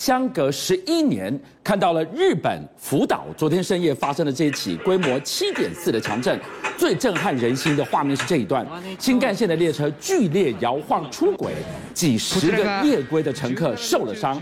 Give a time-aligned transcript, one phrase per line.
[0.00, 6.40] 相隔十一年，看到了日本福岛昨天深夜发生的这一起规模七点四的强震，
[6.78, 8.66] 最震撼人心的画面是这一段：
[8.98, 11.52] 新干线的列车剧烈摇晃出轨，
[11.92, 14.40] 几十个夜归的乘客受了伤。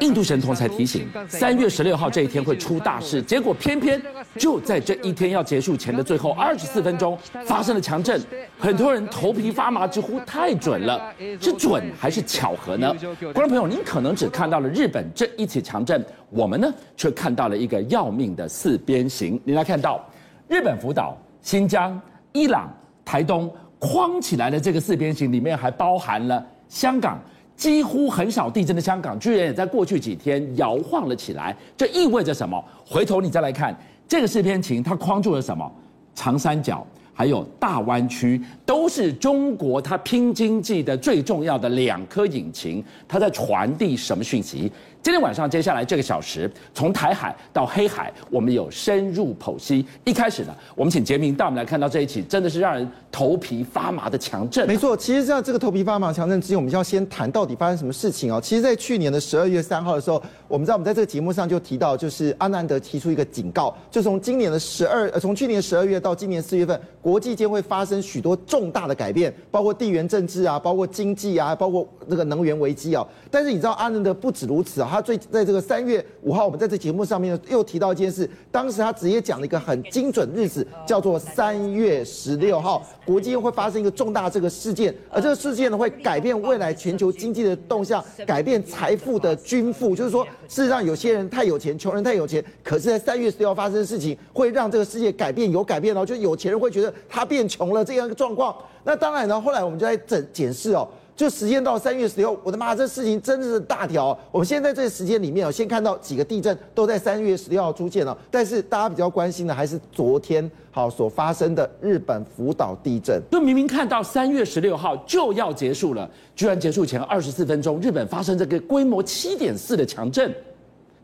[0.00, 4.00] 印度神童才提醒，三月十六号这一天会出大事，结果偏偏
[4.36, 8.20] 就在这一天要结束前的最后二十四分钟发生了强震，
[8.58, 12.94] 很多人头皮发麻，直呼太准了，是准还是巧合呢？
[13.32, 19.40] 观众朋友，您可能只看到了日本这一起强震，我们呢却看到了一个要命的四边形。
[19.44, 20.04] 您来看到
[20.48, 22.00] 日本福岛、新疆、
[22.32, 22.72] 伊朗、
[23.04, 27.20] 台东框起来的这个四边形，里面还包含了香港。
[27.56, 31.56] 几乎很少地震的香港，居然也在过去几天摇晃了起来。
[31.76, 32.62] 这意味着什么？
[32.84, 33.76] 回头你再来看
[34.08, 35.70] 这个四边形，它框住了什么？
[36.14, 42.84] 长三角，还有大湾区，都是中国它拼经济的最重要的两颗引擎。
[43.06, 44.70] 它在传递什么讯息？
[45.02, 49.84] 今天晚上接下来这个小时，从台海到黑海，我们有深入剖析。
[50.04, 54.64] 一开始呢，我们请杰明带我们来看到这一起，真的是让人头皮发麻的强震。
[54.64, 58.40] 没错，其实像这个头皮发麻强震之前，我们要先谈到底发生什么事情哦。
[58.40, 73.06] 其实，在去年的十二月三号的时候，我们知道我们在这个节目上就提到，就是阿南德提出一个警告，就从今年的十二，呃，从去年十二月到今年四月份，国际间会发生许多重大的改变，包括地缘政治啊，包括经济啊，包括那个能源危机啊。
[73.30, 74.88] 但是你知道阿南德不止如此啊。
[74.90, 78.28] 他最在这个三月五号，我们在这节目上面又提到一件事。
[78.50, 89.96] 当时他直接讲了一个很精准日子，叫做三月十六号，国际会发生一个重大这个事件，而这个事件呢会改变未来全球经济的动向，改变财富的均富。
[89.96, 96.04] 就是说，事实上有些人太有钱，穷人太有钱，可是，在三月十六号发生的事情，会让这个世界改变，有改变哦。
[96.04, 98.54] 就有钱人会觉得他变穷了这样一个状况。
[98.84, 100.88] 那当然呢，后来我们就在整检视哦。
[101.14, 104.18] 就时间到三月十六，我的妈，这事情真的是大条。
[104.30, 113.20] 我们现在这个时间里面，先看到几个地震都在三月十六号出现了，但是大家比较关心的还是昨天好所发生的日本福岛地震。
[113.30, 120.34] 就明明看到三月十六号就要结束了，居然结束前二十四分钟，日本发生这个规模七点四的强震。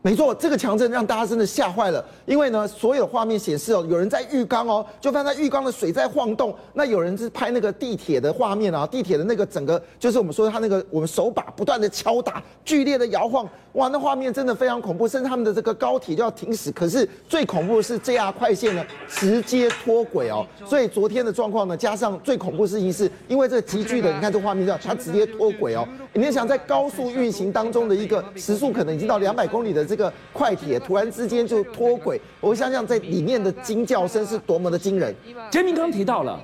[0.01, 6.55] 没错，这个强震让大家真的吓坏了，因为呢，所有画面显示哦，有人在浴缸哦，就发现浴缸的水在晃动。
[6.73, 16.71] 那有人是拍那个地铁的画面啊，地铁的那个整个就是我们说他那个我们手把不断的敲打，剧烈的摇晃，哇，那画面真的非常恐怖，甚至他们的这个高铁就要停驶。
[16.71, 20.47] 可是最恐怖的是 JR 快线呢，直接脱轨哦。
[20.65, 25.85] 所以昨天的状况呢，加上最恐怖的事情是因为这急剧的，你看这画面上，它直接脱轨哦。
[26.13, 35.13] 你想在高速运行当中的一个时速可能已经到两百公里的这个快铁，突然之间就脱轨，我想想在里面的惊叫声是多么的惊人。
[35.49, 36.39] 杰明刚提到了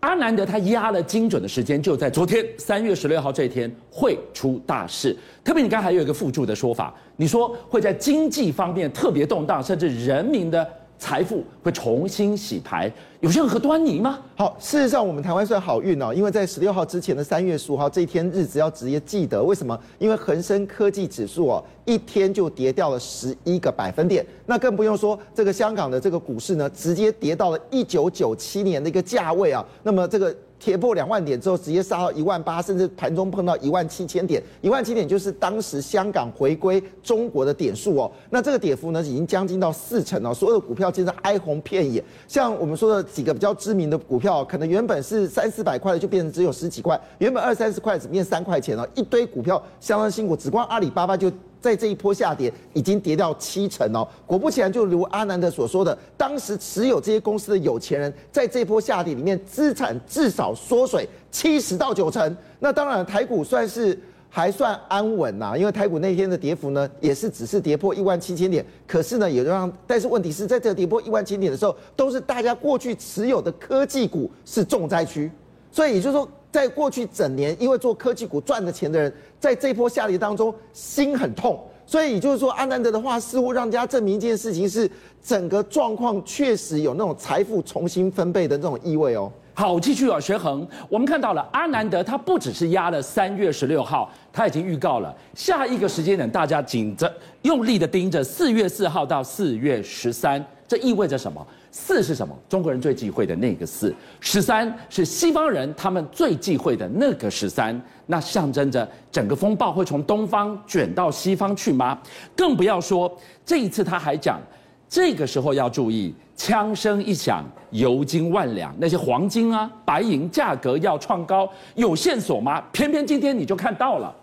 [0.00, 5.14] 阿南德，他压了精准的时间，就在昨天三月十六号这一天会出大事。
[5.44, 10.66] 特别你刚才还有一个附注的说法，你说会在经济方面特别动荡，甚至人民的。
[10.98, 12.90] 财富会重新洗牌，
[13.26, 14.20] 有任何端倪吗？
[14.36, 19.76] 好，事实上我们台湾算好运哦，因为在十六号之前的三月十五号这一天日子要直接记得，为什么？
[19.98, 30.32] 因为恒生科技指数哦，一天就跌掉了十一个百分点，那更不用说这个香港的这个股市呢，直接跌到了一九九七年的一个价位啊，那么这个。
[30.58, 34.42] 跌破两万点之后，直接杀到一万八，甚至盘中碰到一万七千点。
[34.60, 38.10] 一万七点就是当时香港回归中国的点数哦。
[38.30, 40.34] 那这个跌幅呢，已经将近到四成哦。
[40.34, 42.02] 所有的股票现在哀鸿遍野。
[42.26, 48.88] 像我们说的几个比较知名的股票，可能原本是三四百块的，就变成只有十几块；原本二三十块，只变三块钱了。
[48.94, 51.30] 一堆股票相当辛苦，只光阿里巴巴就。
[51.66, 54.06] 在这一波下跌，已经跌掉七成哦。
[54.24, 62.36] 果不其然，就如阿南德所说的，当时持有这些公司的有钱人，在这一波下跌里面，资产至少缩水七十到九成。
[62.60, 63.98] 那当然，台股算是
[64.30, 68.64] 还算安稳呐，因为台股那天的跌幅呢，也是只是跌破一万七千点。
[68.86, 75.28] 可是呢，也让，但是问题是在这个跌破一万七千点的时候，都是大家过去持有的科技股是重灾区。
[75.72, 81.62] 所以也就是说，在过去整年，因为做科技股赚的钱的人，在这波下跌当中心很痛。
[81.84, 84.90] 所以也就是说，阿南德的话似乎让大家证明一件事情是，
[85.22, 89.30] 整个状况确实有那种财富重新分配的那种意味哦。
[89.52, 101.46] 好，继续啊，学恒，我们看到了阿南德，他不只是压了三月十六号，他已经预告了下一个时间点，大家紧着用力的盯着四月四号到四月十三，这意味着什么？
[101.78, 102.34] 四是什么？
[102.48, 103.94] 中国人最忌讳的那个四。
[104.18, 107.78] 十三是西方人他们最忌讳的那个十三。
[108.06, 111.98] 那象征着整个风暴会从东方卷到西方去吗？
[112.34, 113.14] 更不要说
[113.44, 114.40] 这一次他还讲，
[114.88, 122.58] 这个时候要注意，枪声一响，油金万两，那些黄金啊、白银价格要创高，有线索吗？
[122.72, 124.14] 偏偏今天你就看到了，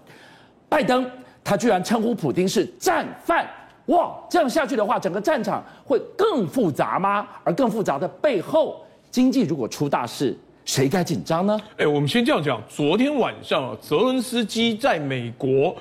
[0.67, 1.07] 拜登。
[1.43, 3.45] 他居然称呼普丁是战犯。
[3.87, 7.27] 哇，这样下去的话，整个战场会更复杂吗？
[7.43, 8.81] 而更复杂的背后，
[9.11, 11.59] 经济如果出大事，谁该紧张呢？
[11.77, 12.61] 哎，我们先这样讲。
[12.69, 15.75] 昨天晚上，泽伦斯基在美国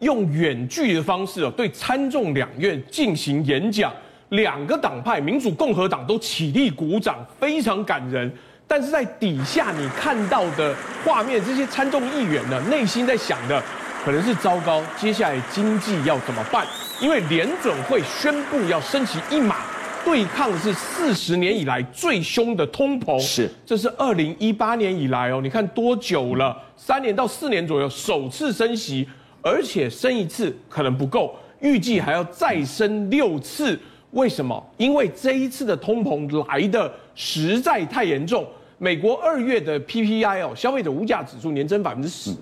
[0.00, 3.92] 用远距的方式啊对参众两院进行演讲，
[4.30, 8.28] 两个党派，民主、共和党都起立鼓掌，非常感人。
[8.66, 10.74] 但是在底下你看到的
[11.04, 13.62] 画面，这些参众议员呢，内心在想的
[14.04, 16.66] 可能是糟糕，接下来经济要怎么办？
[17.00, 19.56] 因为联准会宣布要升息一码，
[20.04, 23.16] 对抗是四十年以来最凶的通膨。
[23.20, 26.56] 是，这是二零一八年以来哦，你看多久了？
[26.76, 29.08] 三年到四年左右，首次升息，
[29.40, 33.78] 而且升一次可能不够，预计还要再升六次。
[34.10, 34.60] 为什么？
[34.76, 38.44] 因为这一次的通膨来的实在太严重。
[38.78, 42.34] 美国二月的 PPI 哦，消费者物价指数年增百分之十。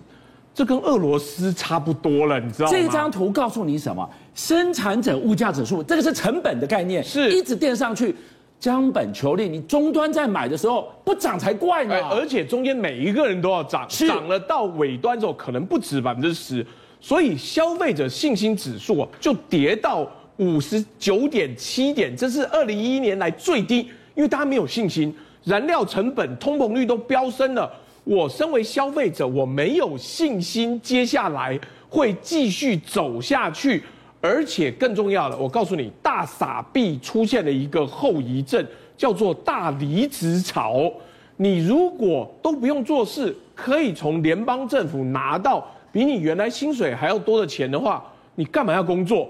[0.55, 2.73] 这跟俄罗斯差不多了，你知道吗？
[2.73, 4.09] 这张图告诉你什么？
[4.37, 8.15] 生产者物价指数，这个是成本的概念，是一直垫上去，
[8.61, 9.49] 将本求利。
[9.49, 11.99] 你终端在买的时候不涨才怪呢。
[12.11, 16.65] 而且中间每一个人都要涨，涨了到尾端之后可能不止百分之十，
[17.01, 20.07] 所以消费者信心指数就跌到
[20.37, 27.73] 五十九点七点，这是二零一一年来最低，因为大家没有信心，燃料成本、通膨率都飙升了。
[28.05, 33.83] 我身为消费者，我没有信心接下来会继续走下去，
[34.27, 40.93] 而且更重要的，我告诉你，大傻币出现了一个后遗症，叫做大离职潮。
[41.37, 48.03] 你如果都不用做事，可以从联邦政府拿到比你原来薪水还要多的钱的话，
[48.35, 49.29] 你干嘛要工作？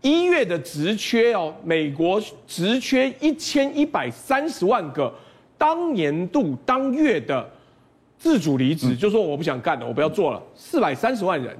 [0.00, 5.12] 一月的职缺哦，美国职缺一千一百三十万个，
[5.58, 7.46] 当年度当月的。
[8.20, 10.42] 自主离职就说我不想干了，我不要做了。
[10.56, 11.56] 四百三十万人，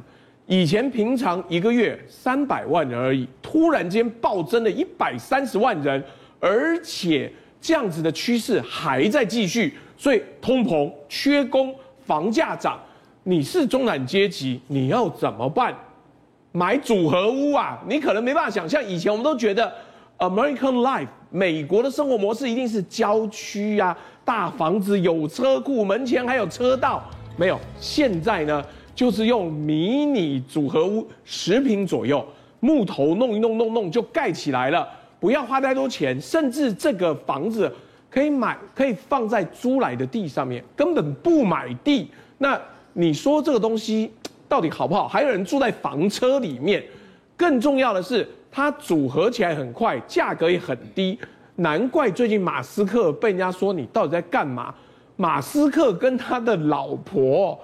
[0.48, 6.02] 以前平常一个月三百万人而已，突然间暴增了一百三十万人，
[6.40, 7.30] 而且
[7.60, 11.74] 这样子的趋势还在继续，所以通膨、缺工、
[12.06, 12.80] 房价涨，
[13.24, 15.76] 你是中产阶级，你要怎么办？
[16.52, 17.78] 买组合屋啊？
[17.86, 19.70] 你可能没办法想象，以前我们都觉得
[20.16, 23.94] American Life 美国的生活模式一定是郊区啊。
[24.24, 27.04] 大房子有车库，门前还有车道，
[27.36, 27.60] 没有。
[27.78, 28.64] 现在呢，
[28.98, 32.26] 就是用迷你组合屋，十平左右，
[32.58, 34.84] 木头弄一弄弄弄就盖起来了，
[35.20, 37.72] 不要花太多钱，甚至这个房子
[38.10, 42.10] 可以买，可以放在租来的地上面，根本不买地。
[42.38, 42.60] 那
[42.92, 44.10] 你说这个东西
[44.48, 45.06] 到底好不好？
[45.06, 46.82] 还有人住在房车里面，
[47.36, 51.16] 更重要的是，它组合起来很快，价格也很低。
[51.54, 54.74] 难怪最近马斯克被人家说，你到底在干嘛？
[55.14, 57.56] 马斯克跟他的老婆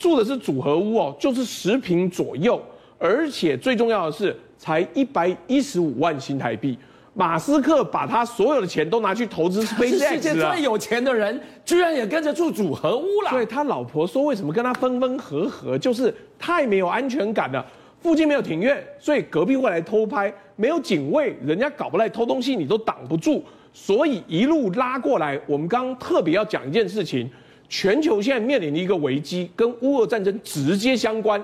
[0.00, 2.60] 住的是组合屋哦，就是十平左右，
[2.98, 6.76] 而且最重要的是才一百一十五万新台币。
[7.12, 10.12] 马斯克把他所有的钱都拿去投资 SpaceX 了。
[10.14, 13.30] 世界最有钱的人居然也跟着住组合屋了。
[13.30, 17.64] 所以他老婆说，为什么跟他分分合合，就是太没有安全感了。
[18.00, 23.44] 附近没有庭院，所以隔壁会来偷拍；没有警卫，人家搞不来偷东西，你都挡不住。
[23.74, 27.30] 所以一路拉过来，我们刚刚特别要讲一件事情：
[27.70, 31.42] 全球现在面临的一个危机，跟乌俄战争直接相关。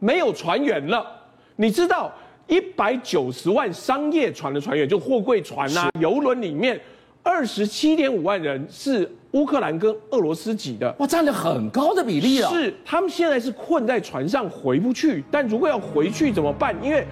[0.00, 1.06] 没有船员了，
[1.54, 2.12] 你知道，
[2.48, 6.80] 一百九十万商业船的船员，就货柜船呐、啊、游轮里面，
[7.22, 9.08] 二十七点五万人是。
[9.32, 12.50] 乌克兰跟俄罗斯籍的，哇，占了很高的比例啊！
[12.50, 16.74] 是，他们现在是困在船上回不去，但如果要回去怎么办？
[16.82, 17.06] 因为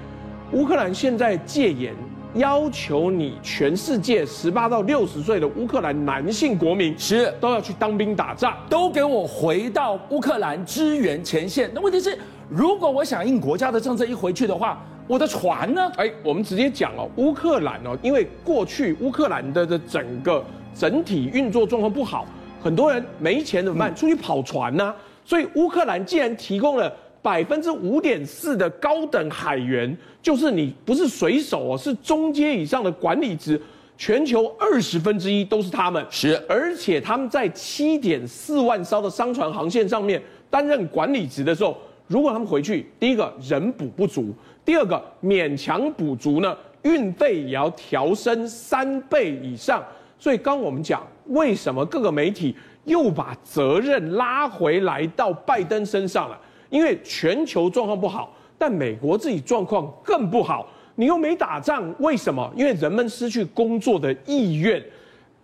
[0.52, 1.92] 乌克兰现在戒严，
[2.34, 11.70] 要求你全世界十八到六十岁的乌克兰男性国民是都要去当兵打仗，都给我回到乌克兰支援前线。
[11.74, 15.90] 那问题是，如果我响应国家的政策一回去的话，我的船呢？
[15.96, 20.44] 哎，我们直接讲哦，乌克兰哦，因为过去乌克兰的的整个。
[20.76, 22.26] 整体运作状况不好，
[22.60, 23.94] 很多人没钱怎么办？
[23.94, 24.96] 出去跑船呢、啊？
[25.24, 26.92] 所以乌克兰既然提供了
[27.24, 33.58] 百分之五点四的高等海员，就是你不是水手哦，是中阶以上的管理职，
[33.96, 36.04] 全球二十分之一都是他们。
[36.10, 41.74] 是，而且他们在七点四万艘的商船航线上面担任管理职的时候，
[42.06, 49.82] 如果他们回去，第一个人补不足，第二个勉强补足呢，运费也要调升三倍以上。
[50.18, 52.54] 所以刚我们讲，为什么各个媒体
[52.84, 56.38] 又把责任拉回来到拜登身上了？
[56.74, 60.68] 因为全球状况不好，但美国自己状况更不好。
[60.96, 62.52] 你又没打仗，为什么？
[62.56, 64.82] 因为人们失去工作的意愿。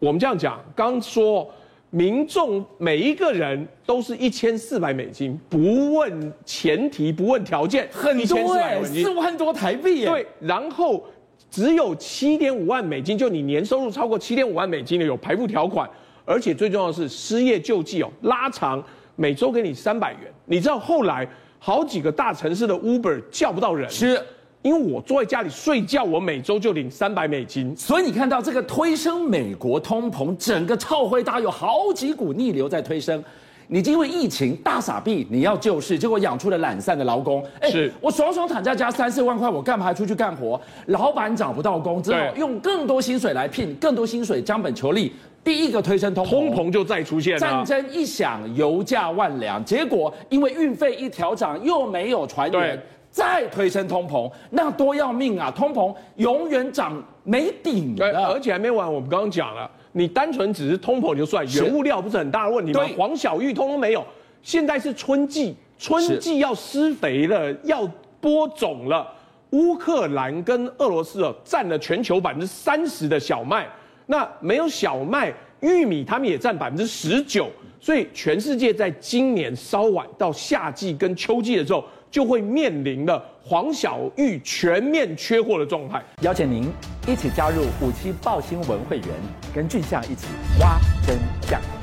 [0.01, 1.49] 我们这样讲，刚说
[1.91, 10.05] 民众每一个人都是一千四百美金，不问前提，不问条件，很多哎，四万多台币。
[10.05, 11.05] 对，然后
[11.49, 15.89] 只有七点五万美金，就你年收入超过七点五万美金的有排付条款，
[16.25, 18.83] 而且最重要的是失业救济哦拉长，
[19.21, 20.33] 每周给你三百元。
[20.47, 24.19] 你知道后来好几个大城市的 Uber 叫不到人，是。
[24.63, 33.23] 因为我坐在家里睡觉，我每周就领三百美金，所以你看到这个推升美国通膨，整个超汇大有好几股逆流在推升。
[33.73, 37.41] 你因为疫情大傻逼，你要救市，结果养出了懒散的劳工。
[37.61, 40.61] 哎，是我爽爽躺在家三四万块，我干嘛还出去干活？
[40.87, 45.13] 老板找不到工，只好用更多薪水来聘，更多薪水将本求利。
[45.45, 47.39] 第一个推升通膨，通膨就再出现了。
[47.39, 52.83] 战争一响，油价万两，结果因为运费一调涨，又没有船员。
[53.13, 55.51] 再推升通膨，那多要命啊！
[55.51, 58.87] 通膨永远涨没顶的，而且还没完。
[58.87, 62.87] 我们刚刚讲了，你单纯只是通膨就算，原物料不是很大的问题吗？
[62.97, 64.05] 黄小玉通通没有。
[64.43, 67.89] 现在是春季，春季要施肥了，要
[68.21, 69.07] 播种了。
[69.51, 73.67] 乌克兰跟俄罗斯哦，占了全球百分之三十的小麦，
[74.07, 77.49] 那没有小麦，玉米他们也占百分之十九。
[77.81, 81.85] 所以全世界在今年稍晚到夏季跟秋季的时候。
[82.11, 86.03] 就会面临了黄小玉全面缺货的状态。
[86.23, 86.71] 邀请您
[87.07, 89.09] 一起加入五七报新闻会员，
[89.55, 90.27] 跟俊相一起
[90.61, 91.80] 挖真相。